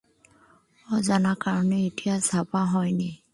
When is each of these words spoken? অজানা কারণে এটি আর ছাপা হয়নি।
অজানা 0.87 1.33
কারণে 1.39 1.77
এটি 1.87 2.05
আর 2.09 2.21
ছাপা 2.21 2.61
হয়নি। 2.65 3.09